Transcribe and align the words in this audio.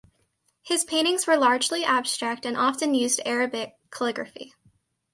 His 0.63 0.83
paintings 0.83 1.27
were 1.27 1.37
largely 1.37 1.83
abstract 1.83 2.43
and 2.47 2.57
often 2.57 2.95
used 2.95 3.21
Arabic 3.23 3.75
calligraphy. 3.91 4.55